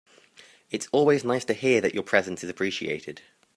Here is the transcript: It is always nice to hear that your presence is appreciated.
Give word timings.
It 0.71 0.81
is 0.81 0.89
always 0.91 1.23
nice 1.23 1.45
to 1.45 1.53
hear 1.53 1.79
that 1.79 1.93
your 1.93 2.01
presence 2.01 2.43
is 2.43 2.49
appreciated. 2.49 3.21